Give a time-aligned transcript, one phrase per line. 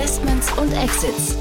[0.00, 1.36] Investments und Exits.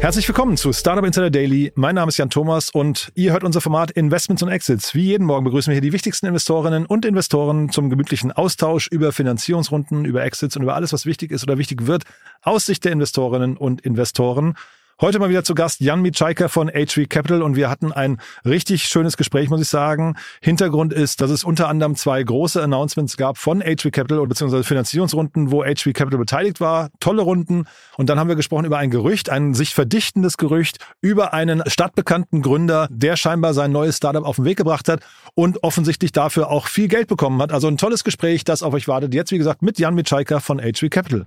[0.00, 1.72] Herzlich willkommen zu Startup Insider Daily.
[1.74, 4.94] Mein Name ist Jan Thomas und ihr hört unser Format Investments und Exits.
[4.94, 9.12] Wie jeden Morgen begrüßen wir hier die wichtigsten Investorinnen und Investoren zum gemütlichen Austausch über
[9.12, 12.04] Finanzierungsrunden, über Exits und über alles, was wichtig ist oder wichtig wird
[12.40, 14.54] aus Sicht der Investorinnen und Investoren.
[15.02, 18.84] Heute mal wieder zu Gast Jan Mitschaiker von HV Capital und wir hatten ein richtig
[18.84, 20.14] schönes Gespräch, muss ich sagen.
[20.40, 24.62] Hintergrund ist, dass es unter anderem zwei große Announcements gab von HV Capital oder beziehungsweise
[24.62, 26.90] Finanzierungsrunden, wo HV Capital beteiligt war.
[27.00, 27.64] Tolle Runden.
[27.96, 32.40] Und dann haben wir gesprochen über ein Gerücht, ein sich verdichtendes Gerücht über einen stadtbekannten
[32.40, 35.00] Gründer, der scheinbar sein neues Startup auf den Weg gebracht hat
[35.34, 37.50] und offensichtlich dafür auch viel Geld bekommen hat.
[37.50, 39.14] Also ein tolles Gespräch, das auf euch wartet.
[39.14, 41.26] Jetzt, wie gesagt, mit Jan Mitschaiker von HV Capital.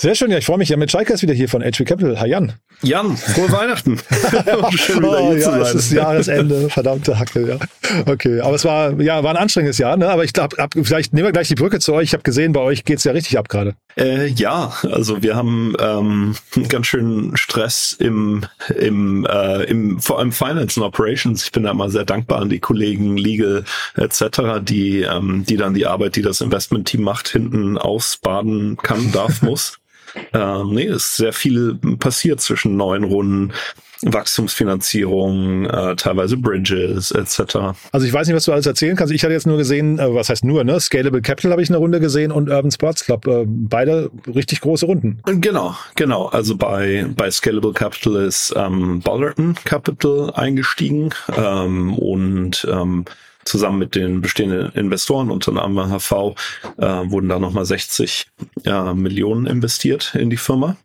[0.00, 0.70] Sehr schön, ja, ich freue mich.
[0.70, 2.18] Ja, mit Schalke ist wieder hier von HV Capital.
[2.18, 2.54] Hi Jan.
[2.80, 3.98] Jan, frohe Weihnachten.
[4.70, 5.60] Schön wieder oh, hier ja, zu sein.
[5.60, 7.58] Es ist Jahresende, verdammte Hacke, ja.
[8.06, 10.08] Okay, aber es war, ja, war ein anstrengendes Jahr, ne?
[10.08, 12.04] Aber ich glaube, vielleicht nehmen wir gleich die Brücke zu euch.
[12.04, 13.74] Ich habe gesehen, bei euch geht's ja richtig ab gerade.
[13.98, 16.34] Äh, ja, also wir haben ähm,
[16.70, 21.44] ganz schön Stress im, im, äh, im, vor allem Finance and Operations.
[21.44, 23.64] Ich bin da mal sehr dankbar an die Kollegen Legal
[23.96, 29.42] etc., die, ähm, die dann die Arbeit, die das Investment-Team macht, hinten ausbaden kann, darf,
[29.42, 29.76] muss.
[30.32, 33.52] Ähm, nee, ist sehr viel passiert zwischen neuen Runden.
[34.02, 37.76] Wachstumsfinanzierung, äh, teilweise Bridges etc.
[37.92, 39.12] Also ich weiß nicht, was du alles erzählen kannst.
[39.12, 40.80] Ich hatte jetzt nur gesehen, äh, was heißt nur, ne?
[40.80, 43.26] Scalable Capital habe ich eine Runde gesehen und Urban Sports Club.
[43.26, 45.20] Äh, beide richtig große Runden.
[45.26, 46.26] Genau, genau.
[46.26, 53.04] Also bei, bei Scalable Capital ist ähm, Ballerton Capital eingestiegen ähm, und ähm,
[53.44, 56.34] zusammen mit den bestehenden Investoren, unter anderem HV,
[56.78, 58.26] äh, wurden da nochmal 60
[58.64, 60.76] äh, Millionen investiert in die Firma.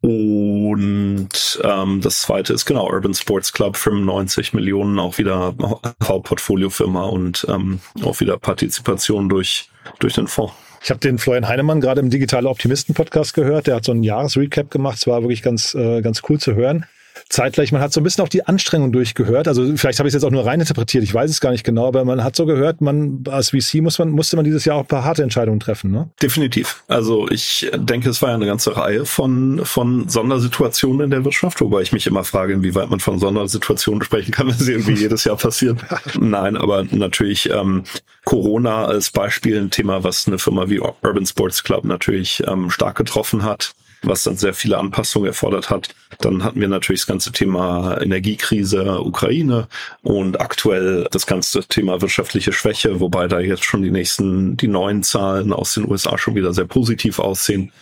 [0.00, 5.54] Und ähm, das zweite ist genau Urban Sports Club, 95 Millionen, auch wieder
[6.02, 10.52] Hauptportfoliofirma und ähm, auch wieder Partizipation durch, durch den Fonds.
[10.80, 13.66] Ich habe den Florian Heinemann gerade im Digitale Optimisten Podcast gehört.
[13.66, 14.98] Der hat so einen Jahresrecap gemacht.
[14.98, 16.86] Es war wirklich ganz, äh, ganz cool zu hören
[17.28, 19.48] zeitgleich, man hat so ein bisschen auch die Anstrengung durchgehört.
[19.48, 21.64] Also vielleicht habe ich es jetzt auch nur rein interpretiert, ich weiß es gar nicht
[21.64, 24.76] genau, aber man hat so gehört, man als VC muss man, musste man dieses Jahr
[24.76, 26.08] auch ein paar harte Entscheidungen treffen, ne?
[26.22, 26.82] Definitiv.
[26.88, 31.60] Also ich denke, es war ja eine ganze Reihe von, von Sondersituationen in der Wirtschaft,
[31.60, 35.24] wobei ich mich immer frage, inwieweit man von Sondersituationen sprechen kann, wenn sie irgendwie jedes
[35.24, 35.78] Jahr passieren.
[36.18, 37.84] Nein, aber natürlich ähm,
[38.24, 42.96] Corona als Beispiel ein Thema, was eine Firma wie Urban Sports Club natürlich ähm, stark
[42.96, 45.88] getroffen hat was dann sehr viele Anpassungen erfordert hat.
[46.20, 49.68] Dann hatten wir natürlich das ganze Thema Energiekrise, Ukraine
[50.02, 55.02] und aktuell das ganze Thema wirtschaftliche Schwäche, wobei da jetzt schon die nächsten, die neuen
[55.02, 57.72] Zahlen aus den USA schon wieder sehr positiv aussehen.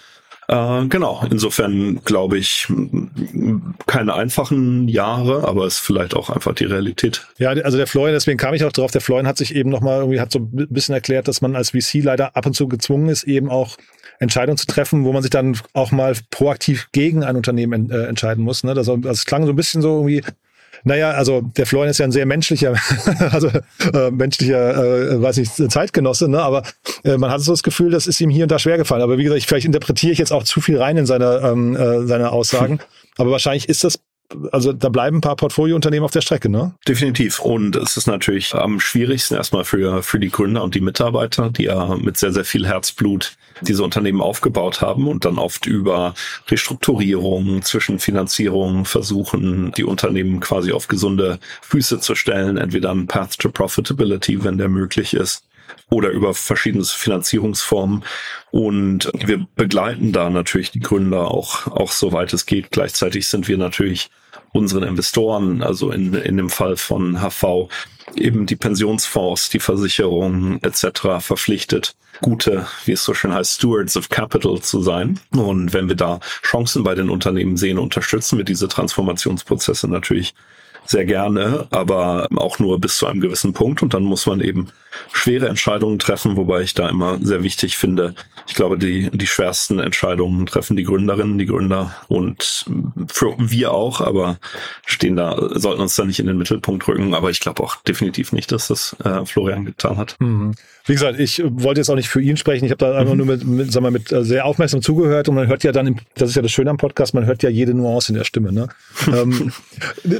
[0.49, 2.69] Äh, genau, insofern glaube ich
[3.87, 7.27] keine einfachen Jahre, aber es ist vielleicht auch einfach die Realität.
[7.39, 9.99] Ja, also der Florian, deswegen kam ich auch drauf, der Florian hat sich eben nochmal
[9.99, 13.09] irgendwie, hat so ein bisschen erklärt, dass man als VC leider ab und zu gezwungen
[13.09, 13.77] ist, eben auch
[14.19, 18.43] Entscheidungen zu treffen, wo man sich dann auch mal proaktiv gegen ein Unternehmen äh, entscheiden
[18.45, 18.65] muss.
[18.65, 18.75] Ne?
[18.75, 20.23] Das, das klang so ein bisschen so irgendwie,
[20.85, 22.75] naja, also der Florian ist ja ein sehr menschlicher,
[23.31, 23.49] also
[23.93, 26.41] äh, menschlicher, äh, weiß nicht, Zeitgenosse, ne?
[26.41, 26.63] aber
[27.05, 29.03] äh, man hat so das Gefühl, das ist ihm hier und da schwer gefallen.
[29.03, 31.77] Aber wie gesagt, ich, vielleicht interpretiere ich jetzt auch zu viel rein in seine, ähm,
[31.77, 32.81] äh, seine Aussagen.
[33.17, 33.99] Aber wahrscheinlich ist das
[34.53, 36.75] also da bleiben ein paar Portfoliounternehmen auf der Strecke, ne?
[36.87, 37.41] Definitiv.
[37.41, 41.65] Und es ist natürlich am schwierigsten erstmal für, für die Gründer und die Mitarbeiter, die
[41.65, 46.15] ja mit sehr, sehr viel Herzblut diese Unternehmen aufgebaut haben und dann oft über
[46.49, 53.51] Restrukturierung, Zwischenfinanzierung versuchen, die Unternehmen quasi auf gesunde Füße zu stellen, entweder ein Path to
[53.51, 55.45] Profitability, wenn der möglich ist,
[55.91, 58.05] oder über verschiedene Finanzierungsformen.
[58.51, 62.71] Und wir begleiten da natürlich die Gründer auch, auch soweit es geht.
[62.71, 64.11] Gleichzeitig sind wir natürlich
[64.53, 67.69] unseren Investoren, also in, in dem Fall von HV,
[68.15, 71.21] eben die Pensionsfonds, die Versicherungen etc.
[71.21, 75.21] verpflichtet, gute, wie es so schön heißt, Stewards of Capital zu sein.
[75.33, 80.35] Und wenn wir da Chancen bei den Unternehmen sehen, unterstützen wir diese Transformationsprozesse natürlich
[80.87, 83.83] sehr gerne, aber auch nur bis zu einem gewissen Punkt.
[83.83, 84.69] Und dann muss man eben
[85.13, 88.15] schwere Entscheidungen treffen, wobei ich da immer sehr wichtig finde.
[88.49, 92.65] Ich glaube, die, die schwersten Entscheidungen treffen die Gründerinnen, die Gründer und
[93.09, 94.39] für wir auch, aber
[94.85, 97.15] stehen da, sollten uns da nicht in den Mittelpunkt rücken.
[97.15, 100.17] Aber ich glaube auch definitiv nicht, dass das äh, Florian getan hat.
[100.21, 100.55] Mhm.
[100.87, 102.65] Wie gesagt, ich wollte jetzt auch nicht für ihn sprechen.
[102.65, 103.19] Ich habe da einfach mhm.
[103.19, 105.89] nur mit, mit, sag mal, mit äh, sehr aufmerksam zugehört und man hört ja dann,
[105.89, 108.25] im, das ist ja das Schöne am Podcast, man hört ja jede Nuance in der
[108.25, 108.53] Stimme.
[108.53, 108.69] Ne?
[109.09, 109.53] ähm,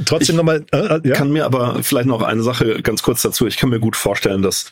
[0.05, 0.65] trotzdem nochmal.
[0.73, 1.15] Äh, äh, ja?
[1.15, 3.47] kann mir aber vielleicht noch eine Sache ganz kurz dazu.
[3.47, 4.66] Ich kann mir gut vorstellen, dass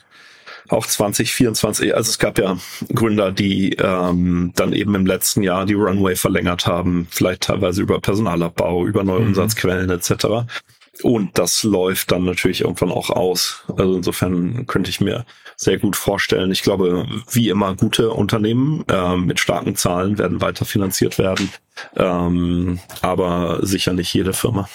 [0.68, 2.56] auch 2024, also es gab ja
[2.94, 8.00] Gründer, die ähm, dann eben im letzten Jahr die Runway verlängert haben, vielleicht teilweise über
[8.00, 9.28] Personalabbau, über neue mhm.
[9.28, 10.46] Umsatzquellen etc.
[11.02, 13.64] Und das läuft dann natürlich irgendwann auch aus.
[13.76, 15.26] Also insofern könnte ich mir
[15.56, 16.50] sehr gut vorstellen.
[16.50, 21.50] Ich glaube, wie immer, gute Unternehmen äh, mit starken Zahlen werden weiter finanziert werden.
[21.96, 24.68] Ähm, aber sicher nicht jede Firma.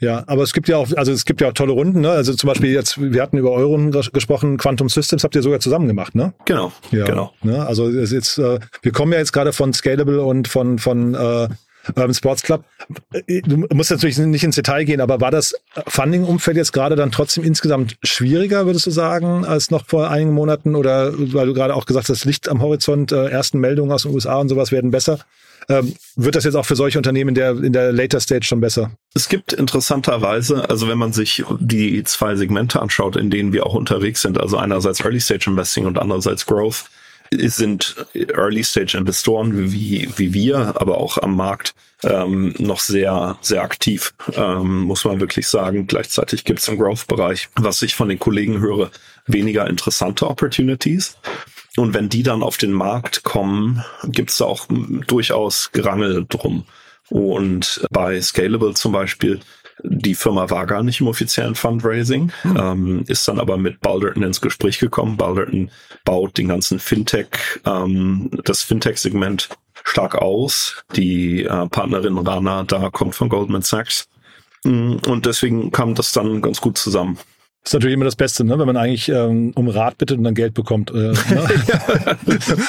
[0.00, 2.10] Ja, aber es gibt ja auch, also es gibt ja auch tolle Runden, ne?
[2.10, 5.86] Also zum Beispiel jetzt, wir hatten über Euron gesprochen, Quantum Systems habt ihr sogar zusammen
[5.86, 6.34] gemacht, ne?
[6.46, 7.32] Genau, ja, genau.
[7.42, 7.64] Ne?
[7.64, 11.14] Also es ist jetzt, äh, wir kommen ja jetzt gerade von Scalable und von von
[11.14, 11.48] äh,
[11.88, 12.64] Urban Sports Club.
[13.26, 15.54] Du musst natürlich nicht ins Detail gehen, aber war das
[15.86, 20.74] Funding-Umfeld jetzt gerade dann trotzdem insgesamt schwieriger, würdest du sagen, als noch vor einigen Monaten?
[20.74, 24.12] Oder weil du gerade auch gesagt hast, Licht am Horizont, äh, ersten Meldungen aus den
[24.12, 25.18] USA und sowas werden besser.
[25.68, 28.60] Ähm, wird das jetzt auch für solche Unternehmen in der, in der Later Stage schon
[28.60, 28.90] besser?
[29.14, 33.74] Es gibt interessanterweise, also wenn man sich die zwei Segmente anschaut, in denen wir auch
[33.74, 36.84] unterwegs sind, also einerseits Early Stage Investing und andererseits Growth,
[37.48, 44.82] sind Early-Stage-Investoren wie, wie wir, aber auch am Markt ähm, noch sehr, sehr aktiv, ähm,
[44.82, 45.86] muss man wirklich sagen.
[45.86, 48.90] Gleichzeitig gibt es im Growth-Bereich, was ich von den Kollegen höre,
[49.26, 51.16] weniger interessante Opportunities.
[51.76, 54.66] Und wenn die dann auf den Markt kommen, gibt es da auch
[55.06, 56.64] durchaus Gerangel drum.
[57.08, 59.40] Und bei Scalable zum Beispiel
[59.84, 62.56] die Firma war gar nicht im offiziellen Fundraising, mhm.
[62.56, 65.16] ähm, ist dann aber mit Balderton ins Gespräch gekommen.
[65.16, 65.70] Balderton
[66.04, 67.28] baut den ganzen Fintech,
[67.66, 69.50] ähm, das Fintech-Segment
[69.84, 70.82] stark aus.
[70.96, 74.08] Die äh, Partnerin Rana da kommt von Goldman Sachs.
[74.64, 77.18] Mm, und deswegen kam das dann ganz gut zusammen.
[77.64, 78.58] Das ist natürlich immer das Beste, ne?
[78.58, 80.90] wenn man eigentlich ähm, um Rat bittet und dann Geld bekommt.
[80.90, 81.14] Äh, ne?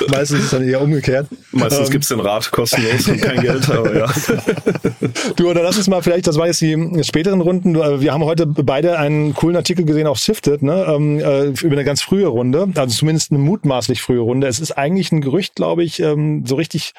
[0.07, 1.27] Meistens ist es dann eher umgekehrt.
[1.51, 4.07] Meistens ähm, gibt's den Rat kostenlos und kein Geld, aber ja.
[5.35, 8.23] du, oder lass uns mal vielleicht, das war jetzt die späteren Runden, äh, wir haben
[8.23, 10.85] heute beide einen coolen Artikel gesehen auf Sifted, ne?
[10.87, 14.47] ähm, äh, über eine ganz frühe Runde, also zumindest eine mutmaßlich frühe Runde.
[14.47, 16.93] Es ist eigentlich ein Gerücht, glaube ich, ähm, so richtig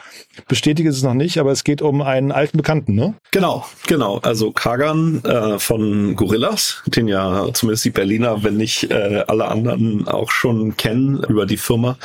[0.48, 3.14] bestätigt ist es noch nicht, aber es geht um einen alten Bekannten, ne?
[3.30, 4.18] Genau, genau.
[4.18, 10.08] Also Kagan äh, von Gorillas, den ja zumindest die Berliner, wenn nicht äh, alle anderen
[10.08, 11.96] auch schon kennen über die Firma,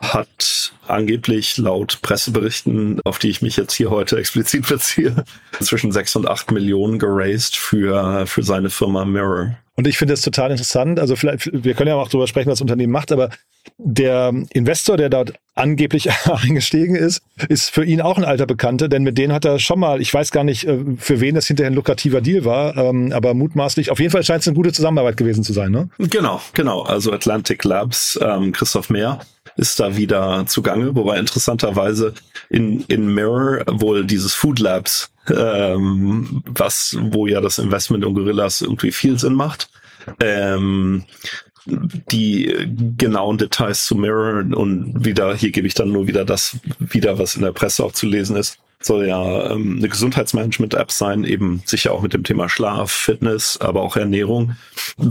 [0.00, 5.24] hat angeblich laut Presseberichten, auf die ich mich jetzt hier heute explizit beziehe,
[5.60, 9.56] zwischen sechs und acht Millionen geraced für, für seine Firma Mirror.
[9.76, 11.00] Und ich finde das total interessant.
[11.00, 13.30] Also vielleicht, wir können ja auch darüber sprechen, was das Unternehmen macht, aber
[13.76, 19.02] der Investor, der dort angeblich eingestiegen ist, ist für ihn auch ein alter Bekannter, denn
[19.02, 21.70] mit denen hat er schon mal, ich weiß gar nicht, äh, für wen das hinterher
[21.70, 25.16] ein lukrativer Deal war, ähm, aber mutmaßlich, auf jeden Fall scheint es eine gute Zusammenarbeit
[25.16, 25.88] gewesen zu sein, ne?
[25.98, 26.82] Genau, genau.
[26.82, 29.20] Also Atlantic Labs, ähm, Christoph Mehr
[29.56, 32.14] ist da wieder zugange, wobei interessanterweise
[32.50, 38.62] in, in Mirror wohl dieses Food Labs, ähm, was, wo ja das Investment in Gorillas
[38.62, 39.70] irgendwie viel Sinn macht,
[40.20, 41.04] ähm,
[41.66, 42.68] die
[42.98, 47.36] genauen Details zu Mirror und wieder, hier gebe ich dann nur wieder das wieder, was
[47.36, 51.92] in der Presse auch zu lesen ist, soll ja ähm, eine Gesundheitsmanagement-App sein, eben sicher
[51.92, 54.56] auch mit dem Thema Schlaf, Fitness, aber auch Ernährung.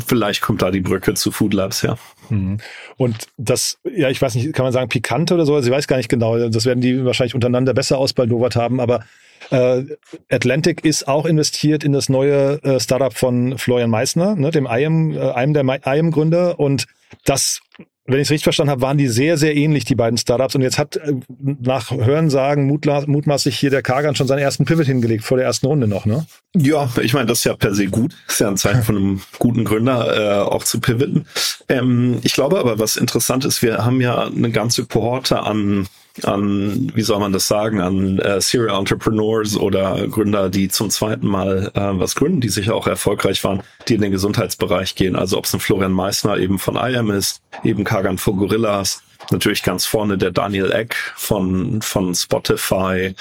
[0.05, 1.97] Vielleicht kommt da die Brücke zu Food Labs her.
[2.29, 2.59] Mhm.
[2.97, 5.55] Und das, ja, ich weiß nicht, kann man sagen pikante oder so?
[5.55, 6.49] Also ich weiß gar nicht genau.
[6.49, 9.05] Das werden die wahrscheinlich untereinander besser ausbaldowert haben, aber
[9.49, 9.83] äh,
[10.29, 15.13] Atlantic ist auch investiert in das neue äh, Startup von Florian Meissner, ne, dem IAM,
[15.13, 16.59] äh, einem der IAM-Gründer.
[16.59, 16.85] Und
[17.25, 17.61] das,
[18.05, 20.55] wenn ich es richtig verstanden habe, waren die sehr, sehr ähnlich, die beiden Startups.
[20.55, 25.23] Und jetzt hat äh, nach Hörensagen mutmaßlich hier der Kagan schon seinen ersten Pivot hingelegt,
[25.23, 26.25] vor der ersten Runde noch, ne?
[26.55, 28.13] Ja, ich meine, das ist ja per se gut.
[28.27, 31.25] Das ist ja ein Zeichen von einem guten Gründer, äh, auch zu pivoten.
[31.69, 35.87] Ähm, ich glaube aber, was interessant ist, wir haben ja eine ganze Kohorte an
[36.21, 41.27] an, wie soll man das sagen, an äh, Serial Entrepreneurs oder Gründer, die zum zweiten
[41.27, 45.15] Mal äh, was gründen, die sicher auch erfolgreich waren, die in den Gesundheitsbereich gehen.
[45.15, 49.01] Also ob es ein Florian Meissner eben von IAM ist, eben Kagan von Gorillas,
[49.31, 53.15] natürlich ganz vorne der Daniel Eck von, von Spotify,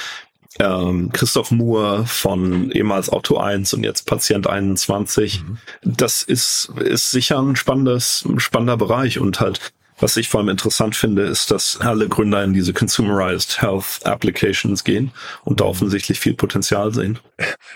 [0.59, 5.43] ähm, Christoph Moore von ehemals Auto 1 und jetzt Patient 21.
[5.43, 5.59] Mhm.
[5.83, 10.97] Das ist, ist sicher ein spannendes, spannender Bereich und halt was ich vor allem interessant
[10.97, 15.13] finde, ist, dass alle Gründer in diese Consumerized Health Applications gehen
[15.45, 17.19] und da offensichtlich viel Potenzial sehen.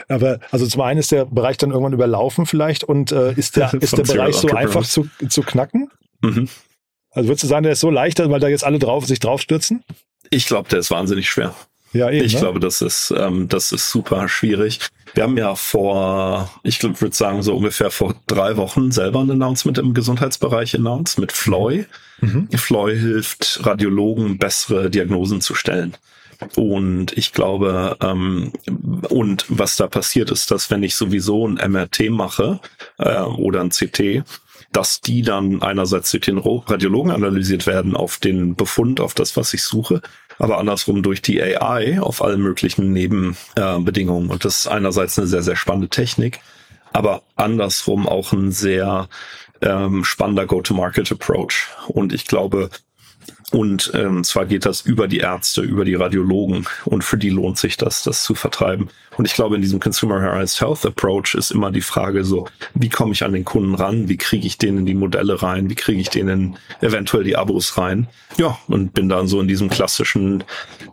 [0.08, 3.72] Aber also zum einen ist der Bereich dann irgendwann überlaufen vielleicht und äh, ist der,
[3.74, 5.88] ist der Bereich so einfach zu, zu knacken?
[6.20, 6.48] Mhm.
[7.12, 9.84] Also würdest du sagen, der ist so leichter, weil da jetzt alle drauf sich draufstürzen?
[10.30, 11.54] Ich glaube, der ist wahnsinnig schwer.
[11.92, 12.40] Ja, eben, ich ne?
[12.40, 14.80] glaube, das ist, ähm, das ist super schwierig.
[15.16, 19.78] Wir haben ja vor, ich würde sagen, so ungefähr vor drei Wochen selber ein Announcement
[19.78, 21.86] im Gesundheitsbereich announced mit Floy.
[22.20, 22.48] Mhm.
[22.54, 25.96] Floy hilft Radiologen, bessere Diagnosen zu stellen.
[26.54, 28.52] Und ich glaube, ähm,
[29.08, 32.60] und was da passiert ist, dass wenn ich sowieso ein MRT mache
[32.98, 34.22] äh, oder ein CT,
[34.72, 39.54] dass die dann einerseits durch den Radiologen analysiert werden auf den Befund, auf das, was
[39.54, 40.02] ich suche,
[40.38, 44.28] aber andersrum durch die AI auf allen möglichen Nebenbedingungen.
[44.28, 46.40] Äh, und das ist einerseits eine sehr, sehr spannende Technik.
[46.92, 49.08] aber andersrum auch ein sehr
[49.60, 51.68] ähm, spannender Go-to-Market-Approach.
[51.88, 52.70] Und ich glaube,
[53.52, 57.58] und ähm, zwar geht das über die Ärzte, über die Radiologen und für die lohnt
[57.58, 58.88] sich das, das zu vertreiben.
[59.16, 63.12] Und ich glaube, in diesem Consumerized Health Approach ist immer die Frage so, wie komme
[63.12, 64.08] ich an den Kunden ran?
[64.08, 65.70] Wie kriege ich denen die Modelle rein?
[65.70, 68.08] Wie kriege ich denen eventuell die Abos rein?
[68.36, 70.42] Ja, und bin dann so in diesem klassischen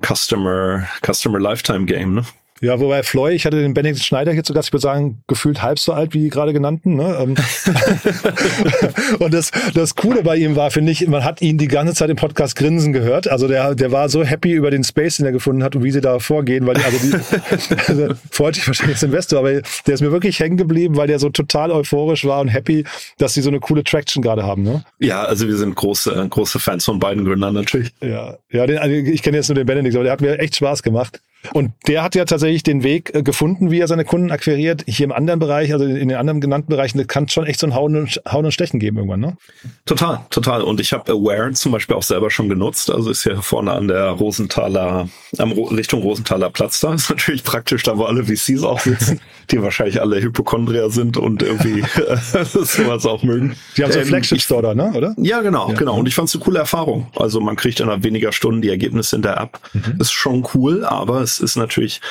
[0.05, 2.23] Customer, Customer Lifetime Game, ne?
[2.63, 5.61] Ja, wobei Floy, ich hatte den Benedikt Schneider hier zu Gast, ich würde sagen, gefühlt
[5.61, 6.95] halb so alt wie die gerade genannten.
[6.95, 7.17] Ne?
[7.19, 7.35] Ähm,
[9.19, 12.09] und das, das Coole bei ihm war, finde ich, man hat ihn die ganze Zeit
[12.09, 13.27] im Podcast grinsen gehört.
[13.27, 15.91] Also der, der war so happy über den Space, den er gefunden hat und wie
[15.91, 19.93] sie da vorgehen, weil die, also die, also, freut sich wahrscheinlich als Investor, aber der
[19.93, 22.85] ist mir wirklich hängen geblieben, weil der so total euphorisch war und happy,
[23.17, 24.63] dass sie so eine coole Traction gerade haben.
[24.63, 24.85] Ne?
[24.99, 27.91] Ja, also wir sind große, große Fans von beiden Gründern natürlich.
[27.99, 30.55] Ja, ja den, also ich kenne jetzt nur den Benedikt, aber der hat mir echt
[30.55, 31.19] Spaß gemacht.
[31.51, 34.83] Und der hat ja tatsächlich den Weg äh, gefunden, wie er seine Kunden akquiriert.
[34.87, 37.59] Hier im anderen Bereich, also in den anderen genannten Bereichen, da kann es schon echt
[37.59, 39.37] so ein Hauen und, Hauen und Stechen geben irgendwann, ne?
[39.85, 40.61] Total, total.
[40.61, 42.89] Und ich habe Aware zum Beispiel auch selber schon genutzt.
[42.89, 46.93] Also ist ja vorne an der Rosenthaler, am Richtung Rosenthaler Platz da.
[47.03, 49.19] Ist natürlich praktisch, da wo alle VCs auch sitzen,
[49.51, 51.83] die wahrscheinlich alle Hypochondrier sind und irgendwie
[52.53, 53.55] sowas auch mögen.
[53.75, 54.93] Die haben so ein ähm, Flagship Store da, ne?
[54.93, 55.13] Oder?
[55.17, 55.75] Ja, genau, ja.
[55.75, 55.97] genau.
[55.97, 57.07] Und ich fand es eine coole Erfahrung.
[57.15, 59.59] Also man kriegt innerhalb weniger Stunden die Ergebnisse in der App.
[59.73, 59.99] Mhm.
[59.99, 62.01] Ist schon cool, aber es ist natürlich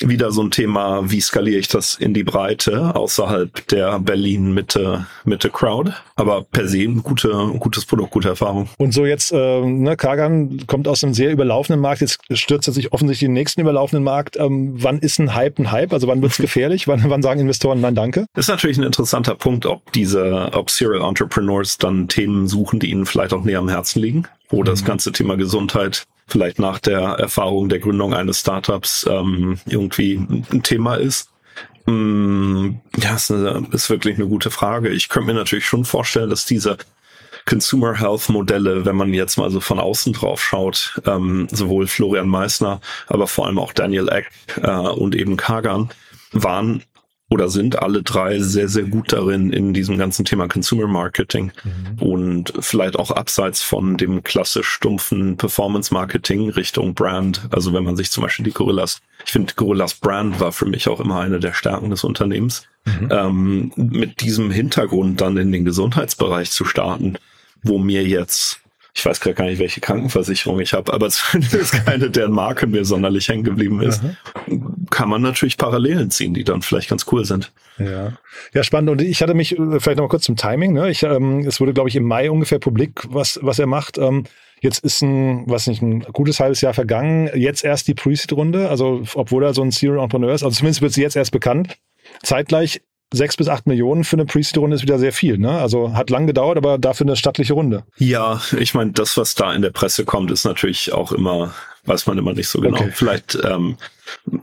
[0.00, 5.50] wieder so ein Thema, wie skaliere ich das in die Breite außerhalb der Berlin-Mitte Mitte
[5.50, 5.92] Crowd.
[6.14, 8.68] Aber per se ein gute, gutes Produkt, gute Erfahrung.
[8.78, 12.74] Und so jetzt, äh, ne, Kagan kommt aus einem sehr überlaufenden Markt, jetzt stürzt er
[12.74, 14.36] sich offensichtlich in den nächsten überlaufenden Markt.
[14.36, 15.92] Ähm, wann ist ein Hype ein Hype?
[15.92, 16.86] Also wann wird es gefährlich?
[16.88, 18.26] wann, wann sagen Investoren nein, danke?
[18.34, 22.90] Das ist natürlich ein interessanter Punkt, ob diese, ob Serial Entrepreneurs dann Themen suchen, die
[22.90, 24.64] ihnen vielleicht auch näher am Herzen liegen, wo mhm.
[24.64, 30.62] das ganze Thema Gesundheit vielleicht nach der Erfahrung der Gründung eines Startups ähm, irgendwie ein
[30.62, 31.30] Thema ist.
[31.86, 34.88] Mm, ja, ist, ist wirklich eine gute Frage.
[34.88, 36.78] Ich könnte mir natürlich schon vorstellen, dass diese
[37.46, 42.28] Consumer Health Modelle, wenn man jetzt mal so von außen drauf schaut, ähm, sowohl Florian
[42.28, 44.30] Meissner, aber vor allem auch Daniel Eck
[44.62, 45.90] äh, und eben Kagan,
[46.32, 46.82] waren
[47.32, 52.02] oder sind alle drei sehr, sehr gut darin in diesem ganzen Thema Consumer Marketing mhm.
[52.02, 57.48] und vielleicht auch abseits von dem klassisch stumpfen Performance Marketing Richtung Brand.
[57.50, 60.88] Also wenn man sich zum Beispiel die Gorillas, ich finde Gorillas Brand war für mich
[60.88, 62.66] auch immer eine der Stärken des Unternehmens.
[62.84, 63.08] Mhm.
[63.10, 67.16] Ähm, mit diesem Hintergrund dann in den Gesundheitsbereich zu starten,
[67.62, 68.62] wo mir jetzt
[68.94, 73.28] ich weiß gar nicht, welche Krankenversicherung ich habe, aber zumindest keine, deren Marke mir sonderlich
[73.28, 74.16] hängen geblieben ist, mhm.
[74.92, 77.50] Kann man natürlich Parallelen ziehen, die dann vielleicht ganz cool sind.
[77.78, 78.12] Ja,
[78.52, 78.90] ja spannend.
[78.90, 80.72] Und ich hatte mich äh, vielleicht noch mal kurz zum Timing.
[80.72, 80.90] Ne?
[80.90, 83.98] Ich, ähm, es wurde, glaube ich, im Mai ungefähr publik, was was er macht.
[83.98, 84.24] Ähm,
[84.62, 87.28] Jetzt ist ein, was nicht, ein gutes halbes Jahr vergangen.
[87.34, 88.68] Jetzt erst die Pre-Seed-Runde.
[88.68, 90.44] Also, obwohl er so ein Serial Entrepreneur ist.
[90.44, 91.76] Also zumindest wird sie jetzt erst bekannt.
[92.22, 92.80] Zeitgleich
[93.12, 95.36] sechs bis acht Millionen für eine Pre-Seed-Runde ist wieder sehr viel.
[95.36, 95.50] Ne?
[95.58, 97.82] Also hat lang gedauert, aber dafür eine stattliche Runde.
[97.96, 101.52] Ja, ich meine, das, was da in der Presse kommt, ist natürlich auch immer
[101.84, 102.78] weiß man immer nicht so genau.
[102.78, 102.90] Okay.
[102.92, 103.76] Vielleicht ähm,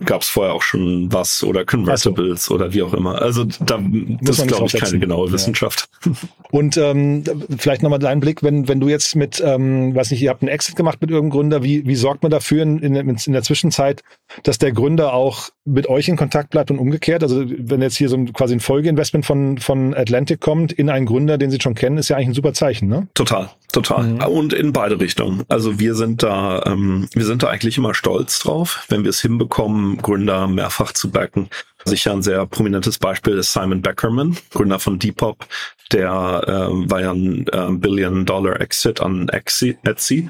[0.04, 2.56] gab es vorher auch schon was oder Convertibles so.
[2.56, 3.22] oder wie auch immer.
[3.22, 3.80] Also da,
[4.22, 5.34] das ist, glaube ich, keine genaue ja.
[5.34, 5.90] Wissenschaft.
[6.52, 7.24] Und ähm,
[7.58, 10.50] vielleicht nochmal dein Blick, wenn, wenn du jetzt mit, ähm, weiß nicht, ihr habt einen
[10.50, 14.04] Exit gemacht mit irgendeinem Gründer, wie, wie sorgt man dafür in, in, in der Zwischenzeit,
[14.44, 17.24] dass der Gründer auch mit euch in Kontakt bleibt und umgekehrt?
[17.24, 21.06] Also wenn jetzt hier so ein, quasi ein Folgeinvestment von, von Atlantic kommt in einen
[21.06, 23.08] Gründer, den sie schon kennen, ist ja eigentlich ein super Zeichen, ne?
[23.14, 24.04] Total, total.
[24.04, 24.22] Mhm.
[24.22, 25.44] Und in beide Richtungen.
[25.48, 29.22] Also wir sind da, ähm, wir sind da eigentlich immer stolz drauf, wenn wir es
[29.22, 31.50] hinbekommen, Gründer mehrfach zu backen.
[31.86, 35.46] Sicher ein sehr prominentes Beispiel ist Simon Beckerman, Gründer von Depop.
[35.92, 36.10] Der
[36.46, 40.30] äh, war ja ein äh, Billion-Dollar-Exit an Etsy,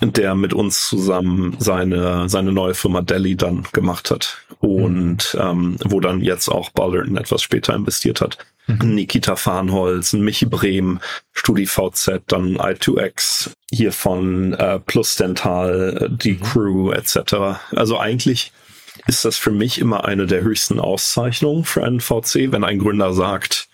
[0.00, 4.38] der mit uns zusammen seine, seine neue Firma Delhi dann gemacht hat.
[4.60, 8.38] Und ähm, wo dann jetzt auch Ballerton etwas später investiert hat.
[8.66, 8.94] Mhm.
[8.94, 11.00] Nikita Farnholz, Michi Brehm,
[11.32, 16.40] StudiVZ, dann I2X, hier von äh, Plus Dental, die mhm.
[16.40, 17.58] Crew etc.
[17.74, 18.52] Also eigentlich
[19.06, 23.12] ist das für mich immer eine der höchsten Auszeichnungen für einen VC, wenn ein Gründer
[23.12, 23.68] sagt,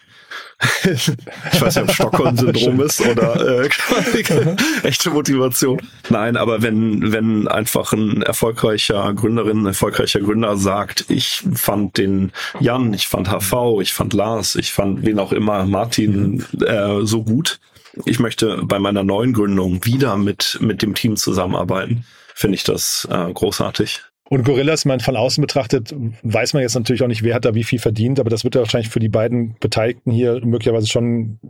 [0.85, 3.69] ich weiß nicht, ob Stockholm-Syndrom ist oder äh,
[4.83, 5.81] echte Motivation.
[6.09, 12.33] Nein, aber wenn, wenn einfach ein erfolgreicher Gründerin, ein erfolgreicher Gründer sagt, ich fand den
[12.61, 17.23] Jan, ich fand HV, ich fand Lars, ich fand wen auch immer, Martin äh, so
[17.23, 17.61] gut.
[18.05, 22.05] Ich möchte bei meiner neuen Gründung wieder mit, mit dem Team zusammenarbeiten.
[22.35, 24.03] Finde ich das äh, großartig.
[24.33, 27.57] Und Gorillas, man von außen betrachtet, weiß man jetzt natürlich auch nicht, wer hat da
[27.57, 31.41] wie viel verdient, aber das wird ja wahrscheinlich für die beiden Beteiligten hier möglicherweise schon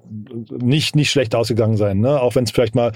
[0.50, 2.00] nicht, nicht schlecht ausgegangen sein.
[2.00, 2.18] Ne?
[2.18, 2.92] Auch wenn es vielleicht mal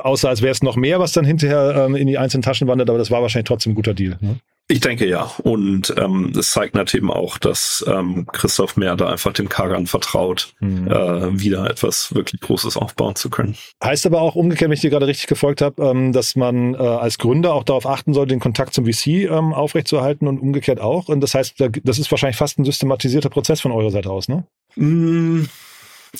[0.00, 2.90] aussah, als wäre es noch mehr, was dann hinterher ähm, in die einzelnen Taschen wandert,
[2.90, 4.18] aber das war wahrscheinlich trotzdem ein guter Deal.
[4.20, 4.40] Ne?
[4.70, 5.30] Ich denke ja.
[5.42, 10.54] Und ähm, es zeigt natürlich auch, dass ähm, Christoph Mehr da einfach dem Kagan vertraut,
[10.60, 10.86] mhm.
[10.86, 13.56] äh, wieder etwas wirklich Großes aufbauen zu können.
[13.82, 16.78] Heißt aber auch umgekehrt, wenn ich dir gerade richtig gefolgt habe, ähm, dass man äh,
[16.78, 21.08] als Gründer auch darauf achten soll, den Kontakt zum VC ähm, aufrechtzuerhalten und umgekehrt auch.
[21.08, 24.44] Und das heißt, das ist wahrscheinlich fast ein systematisierter Prozess von eurer Seite aus, ne?
[24.76, 25.46] Mm.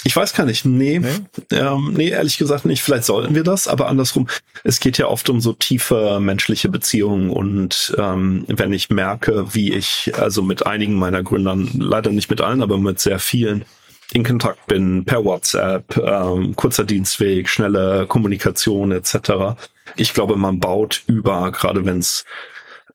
[0.04, 0.64] Ich weiß gar nicht.
[0.64, 1.56] Nee, nee?
[1.56, 2.82] Ähm, nee, ehrlich gesagt nicht.
[2.82, 4.28] Vielleicht sollten wir das, aber andersrum.
[4.62, 9.72] Es geht ja oft um so tiefe menschliche Beziehungen und ähm, wenn ich merke, wie
[9.72, 13.64] ich also mit einigen meiner Gründern, leider nicht mit allen, aber mit sehr vielen
[14.12, 19.56] in Kontakt bin, per WhatsApp, ähm, kurzer Dienstweg, schnelle Kommunikation etc.
[19.96, 22.24] Ich glaube, man baut über, gerade wenn es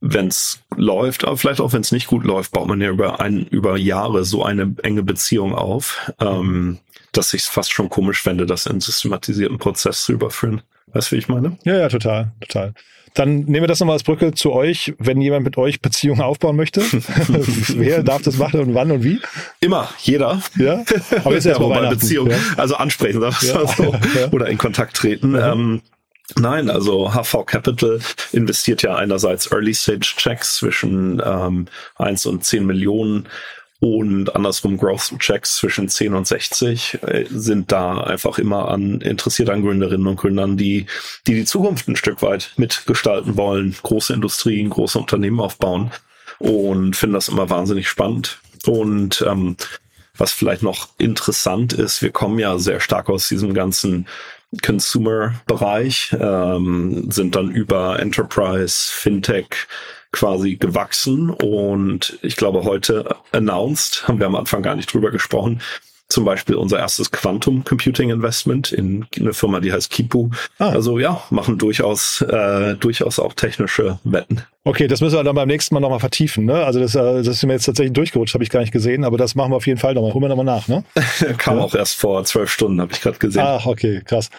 [0.02, 3.20] wenn es läuft, aber vielleicht auch wenn es nicht gut läuft, baut man ja über
[3.20, 6.80] ein, über Jahre so eine enge Beziehung auf, ähm,
[7.12, 10.62] dass ich es fast schon komisch fände, das in systematisierten Prozess zu überführen.
[10.88, 11.58] Weißt du, wie ich meine?
[11.64, 12.74] Ja, ja, total, total.
[13.16, 16.58] Dann nehmen wir das nochmal als Brücke zu euch, wenn jemand mit euch Beziehungen aufbauen
[16.58, 16.82] möchte.
[17.76, 19.22] Wer darf das machen und wann und wie?
[19.62, 20.42] Immer, jeder.
[20.58, 20.84] Ja,
[21.24, 22.38] aber jetzt erstmal ja, Beziehung, ja.
[22.58, 23.32] also ansprechen, ja.
[23.32, 23.96] so.
[24.32, 25.30] oder in Kontakt treten.
[25.30, 25.36] Mhm.
[25.36, 25.82] Ähm,
[26.38, 28.00] Nein, also HV Capital
[28.32, 31.68] investiert ja einerseits Early Stage Checks zwischen ähm,
[31.98, 33.28] 1 und 10 Millionen
[33.80, 39.50] und andersrum Growth Checks zwischen 10 und 60 äh, sind da einfach immer an interessiert
[39.50, 40.88] an Gründerinnen und Gründern, die,
[41.28, 45.92] die die Zukunft ein Stück weit mitgestalten wollen, große Industrien, große Unternehmen aufbauen
[46.40, 48.40] und finden das immer wahnsinnig spannend.
[48.66, 49.58] Und ähm,
[50.18, 54.08] was vielleicht noch interessant ist, wir kommen ja sehr stark aus diesem ganzen
[54.62, 59.68] Consumer-Bereich, ähm, sind dann über Enterprise, Fintech
[60.12, 65.62] quasi gewachsen und ich glaube heute announced, haben wir am Anfang gar nicht drüber gesprochen,
[66.08, 70.30] zum Beispiel unser erstes Quantum Computing Investment in eine Firma, die heißt Kipu.
[70.60, 70.70] Ah.
[70.70, 74.44] Also ja, machen durchaus äh, durchaus auch technische Wetten.
[74.64, 76.46] Okay, das müssen wir dann beim nächsten Mal nochmal vertiefen.
[76.46, 76.64] Ne?
[76.64, 79.18] Also das, äh, das ist mir jetzt tatsächlich durchgerutscht, habe ich gar nicht gesehen, aber
[79.18, 80.14] das machen wir auf jeden Fall nochmal.
[80.14, 80.68] Holen wir nochmal nach.
[80.68, 80.84] Ne?
[81.38, 81.64] Kam ja.
[81.64, 83.44] auch erst vor zwölf Stunden, habe ich gerade gesehen.
[83.44, 84.30] Ach, okay, krass.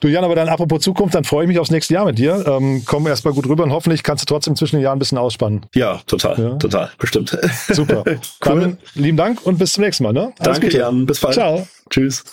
[0.00, 2.44] Du Jan, aber dann apropos Zukunft, dann freue ich mich aufs nächste Jahr mit dir.
[2.46, 5.18] Ähm, komm erstmal gut rüber und hoffentlich kannst du trotzdem zwischen den Jahren ein bisschen
[5.18, 5.66] ausspannen.
[5.74, 6.54] Ja, total, ja.
[6.56, 7.36] total, bestimmt.
[7.68, 8.04] Super.
[8.06, 8.20] cool.
[8.40, 10.12] Dann lieben Dank und bis zum nächsten Mal.
[10.12, 10.32] Ne?
[10.38, 10.78] Alles Danke, Gute.
[10.78, 11.06] Jan.
[11.06, 11.34] Bis bald.
[11.34, 11.66] Ciao.
[11.90, 12.24] Tschüss.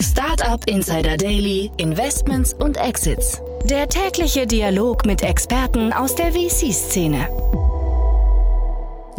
[0.00, 3.42] Startup Insider Daily, Investments und Exits.
[3.64, 7.28] Der tägliche Dialog mit Experten aus der VC-Szene.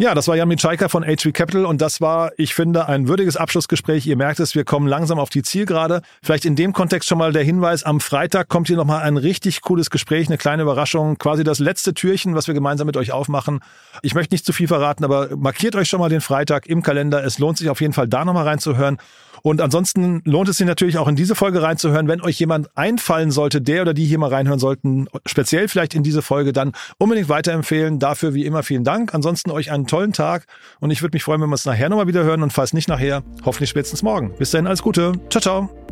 [0.02, 3.36] Ja, das war Jan Mitschaiker von HV Capital und das war, ich finde, ein würdiges
[3.36, 4.04] Abschlussgespräch.
[4.04, 6.02] Ihr merkt es, wir kommen langsam auf die Zielgerade.
[6.24, 9.60] Vielleicht in dem Kontext schon mal der Hinweis, am Freitag kommt hier nochmal ein richtig
[9.60, 13.60] cooles Gespräch, eine kleine Überraschung, quasi das letzte Türchen, was wir gemeinsam mit euch aufmachen.
[14.02, 17.24] Ich möchte nicht zu viel verraten, aber markiert euch schon mal den Freitag im Kalender.
[17.24, 18.98] Es lohnt sich auf jeden Fall da nochmal reinzuhören.
[19.42, 22.08] Und ansonsten lohnt es sich natürlich auch in diese Folge reinzuhören.
[22.08, 26.02] Wenn euch jemand einfallen sollte, der oder die hier mal reinhören sollten, speziell vielleicht in
[26.02, 27.98] diese Folge, dann unbedingt weiterempfehlen.
[27.98, 29.14] Dafür wie immer vielen Dank.
[29.14, 30.46] Ansonsten euch einen tollen Tag
[30.80, 32.88] und ich würde mich freuen, wenn wir uns nachher nochmal wieder hören und falls nicht
[32.88, 34.32] nachher, hoffentlich spätestens morgen.
[34.38, 35.12] Bis dahin, alles Gute.
[35.28, 35.91] Ciao, ciao.